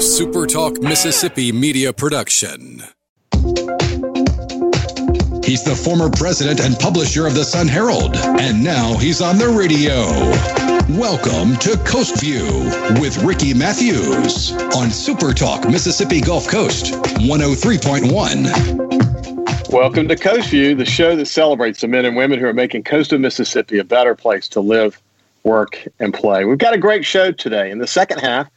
[0.00, 2.82] a SuperTalk Mississippi media production.
[5.44, 9.48] He's the former president and publisher of the Sun Herald, and now he's on the
[9.48, 10.06] radio.
[10.98, 12.46] Welcome to Coast View
[12.98, 19.70] with Ricky Matthews on SuperTalk Mississippi Gulf Coast 103.1.
[19.70, 22.84] Welcome to Coast View, the show that celebrates the men and women who are making
[22.84, 24.98] coastal Mississippi a better place to live,
[25.42, 26.46] work, and play.
[26.46, 27.70] We've got a great show today.
[27.70, 28.50] In the second half,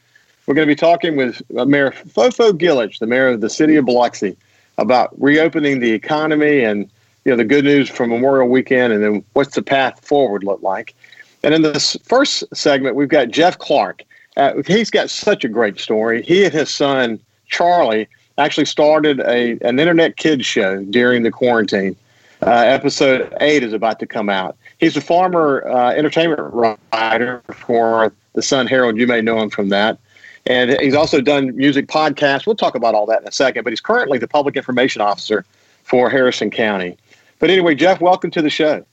[0.45, 3.85] we're going to be talking with Mayor Fofo Gilich, the mayor of the city of
[3.85, 4.35] Biloxi,
[4.77, 6.89] about reopening the economy and
[7.25, 10.61] you know the good news from Memorial Weekend, and then what's the path forward look
[10.61, 10.93] like.
[11.43, 14.03] And in this first segment, we've got Jeff Clark.
[14.35, 16.23] Uh, he's got such a great story.
[16.23, 18.07] He and his son Charlie
[18.37, 21.95] actually started a an internet kids show during the quarantine.
[22.41, 24.57] Uh, episode eight is about to come out.
[24.79, 26.41] He's a former uh, entertainment
[26.91, 28.97] writer for the Sun Herald.
[28.97, 29.97] You may know him from that.
[30.45, 32.45] And he's also done music podcasts.
[32.45, 35.45] We'll talk about all that in a second, but he's currently the public information officer
[35.83, 36.97] for Harrison County.
[37.39, 38.85] But anyway, Jeff, welcome to the show.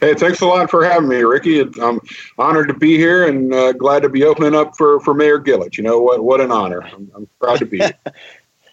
[0.00, 1.60] Hey, thanks a lot for having me, Ricky.
[1.60, 2.00] I'm
[2.38, 5.76] honored to be here and uh, glad to be opening up for, for Mayor Gilich.
[5.76, 6.24] You know what?
[6.24, 6.82] What an honor.
[6.82, 7.92] I'm, I'm proud to be here.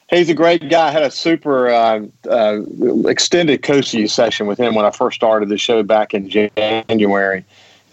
[0.09, 0.87] He's a great guy.
[0.87, 2.61] I had a super uh, uh,
[3.07, 7.45] extended Coast View session with him when I first started the show back in January.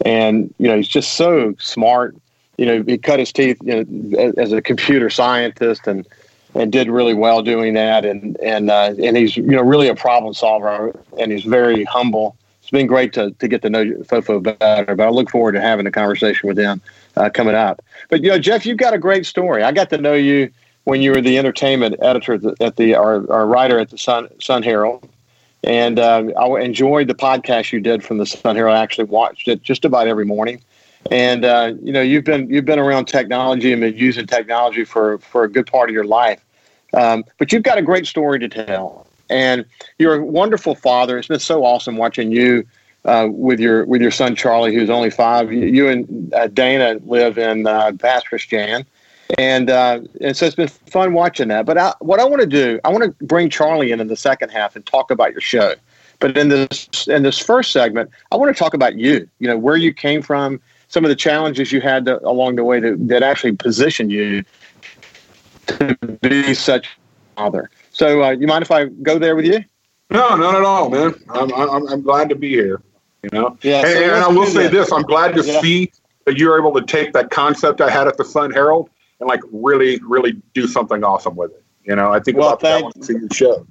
[0.03, 2.15] And, you know, he's just so smart,
[2.57, 6.07] you know, he cut his teeth you know, as a computer scientist and
[6.55, 8.05] and did really well doing that.
[8.05, 12.35] And and uh, and he's you know really a problem solver, and he's very humble.
[12.61, 15.61] It's been great to, to get to know Fofo better, but I look forward to
[15.61, 16.81] having a conversation with him
[17.15, 17.81] uh, coming up.
[18.09, 19.63] But you know, Jeff, you've got a great story.
[19.63, 20.51] I got to know you
[20.83, 23.97] when you were the entertainment editor at the, at the or, or writer at the
[23.97, 25.07] Sun Sun Herald.
[25.63, 28.77] And uh, I enjoyed the podcast you did from the Sun Herald.
[28.77, 30.61] I actually watched it just about every morning
[31.11, 35.19] and uh, you know you've been you've been around technology and been using technology for
[35.19, 36.43] for a good part of your life.
[36.93, 39.07] Um, but you've got a great story to tell.
[39.29, 39.65] And
[39.99, 41.17] you're a wonderful father.
[41.17, 42.65] It's been so awesome watching you
[43.05, 45.51] uh, with your with your son charlie who's only five.
[45.51, 47.91] You, you and uh, dana live in uh,
[48.27, 48.85] Christian.
[49.37, 51.65] And uh, and so it's been fun watching that.
[51.65, 54.15] But I, what i want to do i want to bring charlie in in the
[54.15, 55.73] second half and talk about your show.
[56.19, 59.57] But in this in this first segment i want to talk about you you know
[59.57, 63.07] where you came from some of the challenges you had to, along the way that,
[63.07, 64.43] that actually positioned you
[65.67, 67.69] to be such a father.
[67.91, 69.63] So, uh, you mind if I go there with you?
[70.09, 71.13] No, not at all, man.
[71.29, 72.81] I'm, I'm, I'm glad to be here.
[73.23, 73.81] You know, yeah.
[73.81, 74.71] So and, and I will say that.
[74.71, 75.59] this: I'm glad to yeah.
[75.59, 75.91] see
[76.25, 79.41] that you're able to take that concept I had at the Sun Herald and like
[79.51, 81.63] really, really do something awesome with it.
[81.83, 83.67] You know, I think well, about thank, that one your show.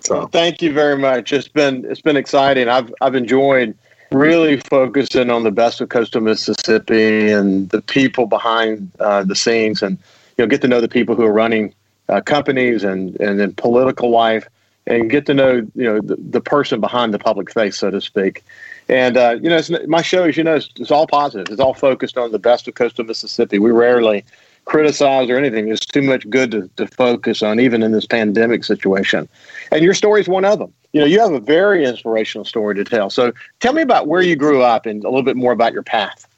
[0.00, 1.32] So well, thank you very much.
[1.32, 2.68] It's been it's been exciting.
[2.68, 3.76] I've I've enjoyed
[4.14, 9.82] really focusing on the best of coastal Mississippi and the people behind uh, the scenes,
[9.82, 9.98] and
[10.38, 11.74] you know, get to know the people who are running
[12.08, 14.48] uh, companies and and in political life,
[14.86, 18.00] and get to know you know the, the person behind the public face, so to
[18.00, 18.44] speak.
[18.88, 21.50] And uh, you know, my show, as you know, it's, it's all positive.
[21.50, 23.58] It's all focused on the best of coastal Mississippi.
[23.58, 24.24] We rarely
[24.66, 25.68] criticize or anything.
[25.68, 29.28] It's too much good to, to focus on, even in this pandemic situation.
[29.70, 30.72] And your story is one of them.
[30.94, 33.10] You know, you have a very inspirational story to tell.
[33.10, 35.82] So tell me about where you grew up and a little bit more about your
[35.82, 36.28] path.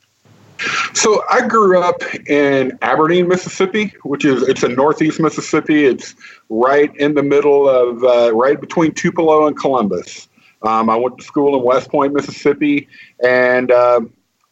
[0.94, 5.84] So I grew up in Aberdeen, Mississippi, which is it's in northeast Mississippi.
[5.84, 6.14] It's
[6.48, 10.26] right in the middle of uh, right between Tupelo and Columbus.
[10.62, 12.88] Um, I went to school in West Point, Mississippi,
[13.22, 14.00] and uh,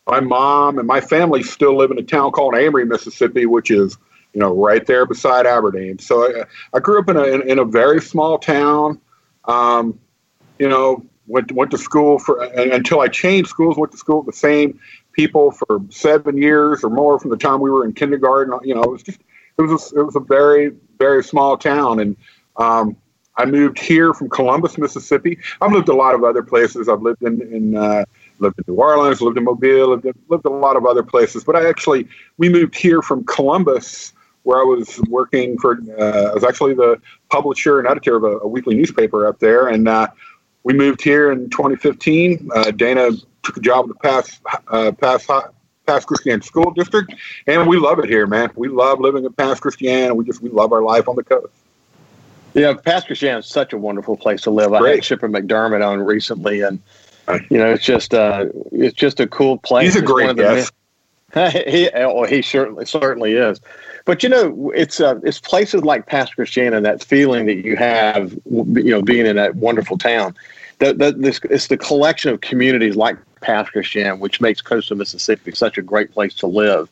[0.06, 3.96] my mom and my family still live in a town called Amory, Mississippi, which is
[4.34, 5.98] you know right there beside Aberdeen.
[5.98, 6.44] So I,
[6.74, 9.00] I grew up in a in, a very small town.
[9.46, 9.98] Um,
[10.58, 13.76] you know, went went to school for until I changed schools.
[13.76, 14.78] Went to school with the same
[15.12, 18.58] people for seven years or more from the time we were in kindergarten.
[18.62, 19.20] You know, it was just
[19.58, 22.16] it was a, it was a very very small town, and
[22.56, 22.96] um,
[23.36, 25.38] I moved here from Columbus, Mississippi.
[25.60, 26.88] I've lived a lot of other places.
[26.88, 28.04] I've lived in in uh,
[28.38, 31.44] lived in New Orleans, lived in Mobile, lived in, lived a lot of other places.
[31.44, 36.34] But I actually, we moved here from Columbus, where I was working for, uh, I
[36.34, 37.00] was actually the
[37.34, 39.66] publisher and editor of a, a weekly newspaper up there.
[39.66, 40.06] And uh,
[40.62, 42.48] we moved here in 2015.
[42.54, 43.10] Uh, Dana
[43.42, 45.26] took a job at the Pass, uh, Pass,
[45.84, 47.12] Pass Christian School District,
[47.48, 48.50] and we love it here, man.
[48.54, 50.16] We love living in Pass Christian.
[50.16, 51.52] We just, we love our life on the coast.
[52.54, 54.70] Yeah, Pass Christian is such a wonderful place to live.
[54.70, 54.90] Great.
[54.90, 56.80] I had Chipper McDermott on recently, and
[57.50, 59.92] you know, it's just uh, it's just a cool place.
[59.92, 60.72] He's a great guest.
[61.66, 63.60] he, oh, he certainly certainly is.
[64.04, 68.32] But you know, it's uh, it's places like Pass Christiana, that feeling that you have,
[68.44, 70.36] you know, being in that wonderful town.
[70.78, 75.82] This it's the collection of communities like Pass Christiana, which makes coastal Mississippi such a
[75.82, 76.88] great place to live.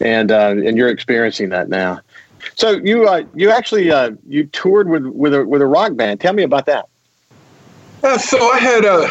[0.00, 2.00] and uh, and you're experiencing that now.
[2.54, 6.20] So you uh, you actually uh, you toured with with a with a rock band.
[6.20, 6.88] Tell me about that.
[8.02, 9.08] Uh, so I had a,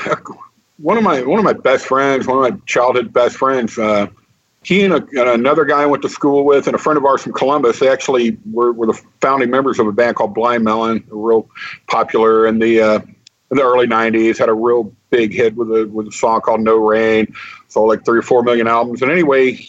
[0.78, 3.80] one of my one of my best friends, one of my childhood best friends.
[4.66, 7.22] He and, a, another guy I went to school with, and a friend of ours
[7.22, 7.78] from Columbus.
[7.78, 11.48] They actually were, were the founding members of a band called Blind Melon, real
[11.88, 13.00] popular in the uh,
[13.52, 14.40] in the early &90s.
[14.40, 17.32] Had a real big hit with a with a song called No Rain.
[17.68, 19.04] Sold like three or four million albums.
[19.04, 19.64] And anyway,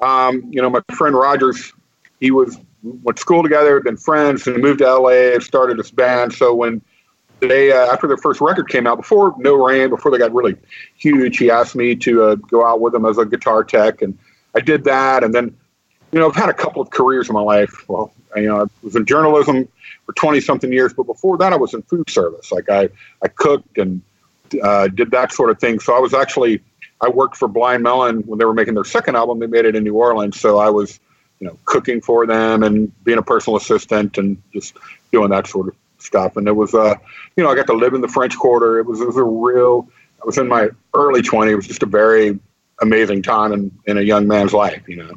[0.00, 1.72] um, you know, my friend Rogers,
[2.20, 5.90] he was went to school together, been friends, and moved to LA and started this
[5.90, 6.32] band.
[6.32, 6.80] So when
[7.40, 10.54] they uh, after their first record came out, before No Rain, before they got really
[10.96, 14.16] huge, he asked me to uh, go out with him as a guitar tech, and
[14.56, 15.22] I did that.
[15.22, 15.56] And then,
[16.12, 17.88] you know, I've had a couple of careers in my life.
[17.88, 19.68] Well, you know, I was in journalism
[20.04, 22.50] for twenty something years, but before that, I was in food service.
[22.50, 22.88] Like I,
[23.22, 24.02] I cooked and
[24.62, 25.78] uh, did that sort of thing.
[25.78, 26.62] So I was actually
[27.00, 29.38] I worked for Blind Melon when they were making their second album.
[29.38, 31.00] They made it in New Orleans, so I was
[31.40, 34.76] you know cooking for them and being a personal assistant and just
[35.12, 36.36] doing that sort of stuff.
[36.36, 36.94] And it was uh
[37.36, 38.78] you know I got to live in the French Quarter.
[38.78, 39.88] It was it was a real.
[40.22, 41.50] I was in my early 20s.
[41.50, 42.38] It was just a very
[42.80, 44.82] amazing time in, in a young man's life.
[44.86, 45.12] You know.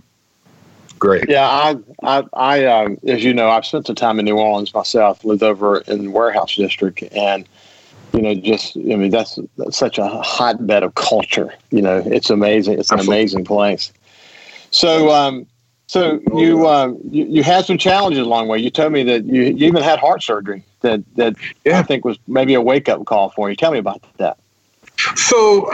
[1.00, 1.29] Great.
[1.29, 4.73] Yeah, I, I, I um, as you know, I've spent some time in New Orleans
[4.73, 5.23] myself.
[5.23, 7.47] Lived over in the Warehouse District, and
[8.13, 11.53] you know, just I mean, that's, that's such a hotbed of culture.
[11.71, 12.79] You know, it's amazing.
[12.79, 13.21] It's an Absolutely.
[13.21, 13.94] amazing place.
[14.71, 15.47] So, um,
[15.88, 18.59] so you, um, you you had some challenges along the way.
[18.59, 21.35] You told me that you, you even had heart surgery that that
[21.65, 21.79] yeah.
[21.79, 23.56] I think was maybe a wake up call for you.
[23.56, 24.38] Tell me about that.
[25.15, 25.71] So,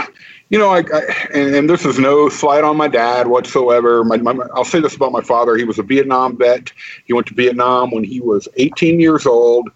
[0.49, 4.03] you know, I, I and, and, this is no slight on my dad whatsoever.
[4.03, 6.71] My, my, I'll say this about my father: he was a Vietnam vet.
[7.05, 9.69] He went to Vietnam when he was 18 years old.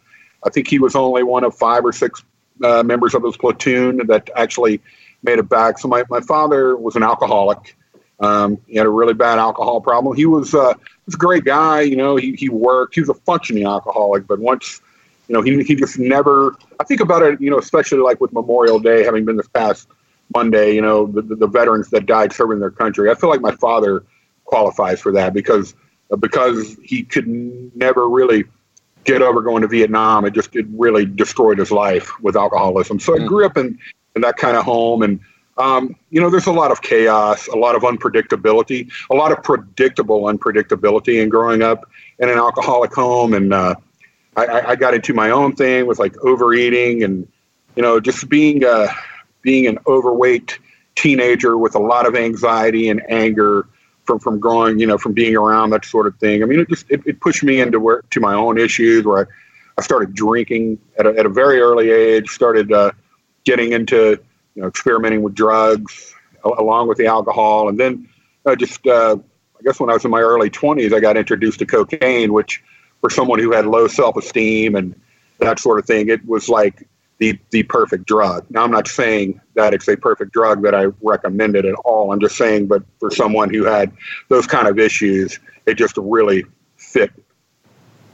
[0.45, 2.23] I think he was only one of five or six
[2.63, 4.81] uh, members of his platoon that actually
[5.23, 5.79] made it back.
[5.79, 7.75] So my, my father was an alcoholic.
[8.19, 10.15] Um, he had a really bad alcohol problem.
[10.15, 10.73] He was, uh,
[11.05, 11.81] was a great guy.
[11.81, 12.95] You know, he, he worked.
[12.95, 14.27] He was a functioning alcoholic.
[14.27, 14.81] But once,
[15.27, 16.55] you know, he, he just never.
[16.79, 17.39] I think about it.
[17.41, 19.87] You know, especially like with Memorial Day having been this past
[20.35, 20.73] Monday.
[20.73, 23.09] You know, the, the, veterans that died serving their country.
[23.09, 24.03] I feel like my father
[24.45, 25.75] qualifies for that because
[26.19, 28.45] because he could never really
[29.03, 30.25] get over going to Vietnam.
[30.25, 32.99] It just it really destroyed his life with alcoholism.
[32.99, 33.27] So I mm.
[33.27, 33.77] grew up in,
[34.15, 35.19] in that kind of home, and
[35.57, 39.43] um, you know, there's a lot of chaos, a lot of unpredictability, a lot of
[39.43, 43.33] predictable unpredictability in growing up in an alcoholic home.
[43.33, 43.75] And uh,
[44.37, 47.27] I, I, got into my own thing with like overeating and
[47.75, 48.87] you know just being uh,
[49.41, 50.59] being an overweight
[50.95, 53.67] teenager with a lot of anxiety and anger
[54.09, 56.41] from from growing, you know, from being around that sort of thing.
[56.41, 59.25] I mean, it just it, it pushed me into where to my own issues where
[59.25, 59.29] I,
[59.77, 62.91] I started drinking at a, at a very early age, started uh,
[63.45, 64.19] getting into
[64.55, 68.09] you know experimenting with drugs along with the alcohol, and then
[68.45, 69.15] uh, just uh,
[69.59, 72.63] I guess when I was in my early twenties, I got introduced to cocaine, which
[73.01, 74.99] for someone who had low self esteem and
[75.37, 76.88] that sort of thing, it was like
[77.19, 78.45] the the perfect drug.
[78.49, 82.11] Now I'm not saying that it's a perfect drug that I recommend it at all.
[82.11, 83.91] I'm just saying, but for someone who had
[84.29, 86.45] those kind of issues, it just really
[86.77, 87.11] fit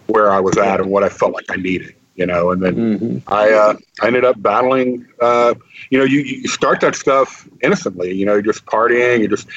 [0.08, 1.96] where I was at and what I felt like I needed.
[2.16, 3.18] You know, and then mm-hmm.
[3.28, 5.06] I uh, I ended up battling.
[5.22, 5.54] Uh,
[5.90, 8.14] you know, you, you start that stuff innocently.
[8.14, 9.48] You know, you're just partying, you just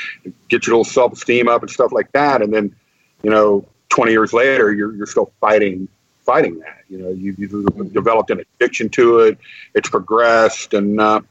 [0.49, 2.75] get your little self esteem up and stuff like that, and then
[3.23, 5.88] you know, 20 years later, you're you're still fighting
[6.28, 6.85] fighting that.
[6.90, 7.35] You know, you,
[7.78, 9.38] have developed an addiction to it.
[9.75, 11.23] It's progressed, and uh,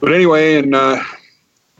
[0.00, 1.00] but anyway, in uh,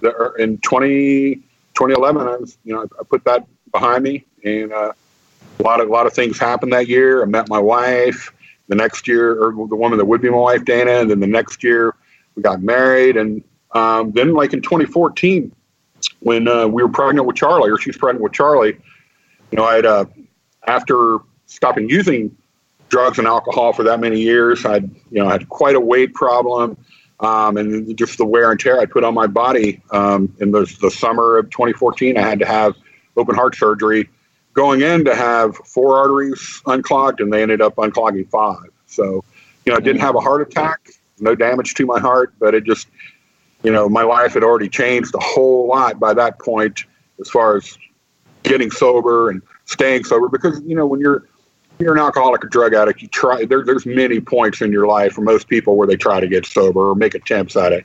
[0.00, 4.92] the, in 20, 2011, I was you know I put that behind me, and uh,
[5.58, 7.22] a lot of a lot of things happened that year.
[7.22, 8.32] I met my wife.
[8.68, 11.26] The next year, or the woman that would be my wife, Dana, and then the
[11.26, 11.94] next year
[12.34, 13.42] we got married, and
[13.72, 15.50] um, then like in 2014,
[16.20, 18.76] when uh, we were pregnant with Charlie, or she was pregnant with Charlie,
[19.50, 20.04] you know, I had uh,
[20.66, 22.34] after stopping using
[22.88, 24.64] drugs and alcohol for that many years.
[24.64, 26.76] I, you know, had quite a weight problem,
[27.20, 29.82] um, and just the wear and tear I put on my body.
[29.90, 32.76] Um, in the, the summer of 2014, I had to have
[33.16, 34.08] open heart surgery.
[34.54, 38.70] Going in to have four arteries unclogged, and they ended up unclogging five.
[38.86, 39.24] So,
[39.64, 40.90] you know, I didn't have a heart attack,
[41.20, 42.88] no damage to my heart, but it just,
[43.62, 46.84] you know, my life had already changed a whole lot by that point
[47.20, 47.76] as far as
[48.42, 50.28] getting sober and staying sober.
[50.28, 51.28] Because you know, when you're
[51.80, 53.44] you're an alcoholic or drug addict, you try.
[53.44, 56.46] There, there's many points in your life for most people where they try to get
[56.46, 57.84] sober or make attempts at it.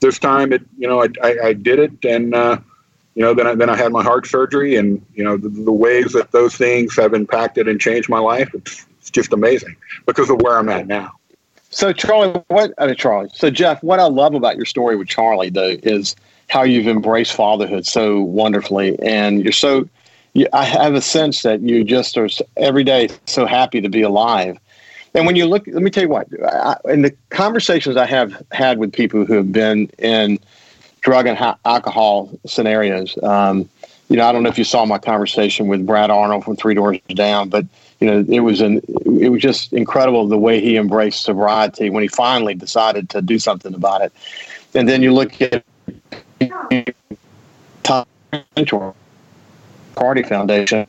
[0.00, 2.58] This time, it you know I, I, I did it, and uh,
[3.14, 5.72] you know then I, then I had my heart surgery, and you know the, the,
[5.72, 8.50] ways that those things have impacted and changed my life.
[8.54, 9.76] It's, it's just amazing
[10.06, 11.12] because of where I'm at now.
[11.70, 13.28] So Charlie, what I mean, Charlie?
[13.34, 16.16] So Jeff, what I love about your story with Charlie though is
[16.48, 19.88] how you've embraced fatherhood so wonderfully, and you're so
[20.52, 24.58] I have a sense that you just are every day so happy to be alive.
[25.14, 28.42] And when you look, let me tell you what, I, in the conversations I have
[28.52, 30.38] had with people who have been in
[31.00, 33.68] drug and ha- alcohol scenarios, um,
[34.08, 36.74] you know, I don't know if you saw my conversation with Brad Arnold from Three
[36.74, 37.66] Doors Down, but
[38.00, 38.80] you know, it was an
[39.20, 43.38] it was just incredible the way he embraced sobriety when he finally decided to do
[43.38, 44.12] something about it.
[44.74, 45.64] And then you look at
[47.82, 48.06] Tom
[49.98, 50.86] Party Foundation.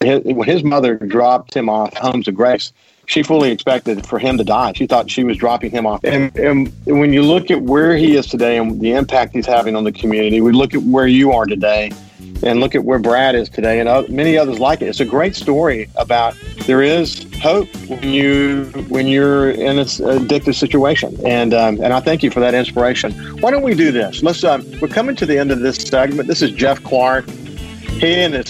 [0.00, 2.72] when his mother dropped him off Homes of Grace,
[3.06, 4.72] she fully expected for him to die.
[4.74, 6.02] She thought she was dropping him off.
[6.04, 9.76] And, and, when you look at where he is today and the impact he's having
[9.76, 11.92] on the community, we look at where you are today
[12.42, 14.86] and look at where Brad is today and many others like it.
[14.86, 16.34] It's a great story about
[16.66, 21.16] there is hope when you when you're in an addictive situation.
[21.26, 23.12] And um, and I thank you for that inspiration.
[23.40, 24.22] Why don't we do this?
[24.22, 24.42] Let's.
[24.44, 26.28] Um, we're coming to the end of this segment.
[26.28, 27.26] This is Jeff Clark.
[28.02, 28.48] He and his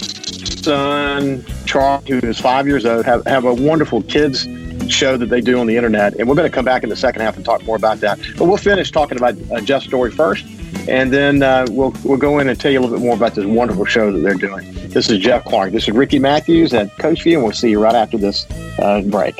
[0.63, 4.47] son Charlie, who is five years old, have, have a wonderful kids
[4.91, 6.15] show that they do on the internet.
[6.15, 8.17] And we're going to come back in the second half and talk more about that.
[8.35, 10.43] But we'll finish talking about uh, Jeff's story first,
[10.87, 13.35] and then uh, we'll we'll go in and tell you a little bit more about
[13.35, 14.73] this wonderful show that they're doing.
[14.89, 15.71] This is Jeff Clark.
[15.71, 18.47] This is Ricky Matthews at Coast View, and we'll see you right after this
[18.79, 19.39] uh, break.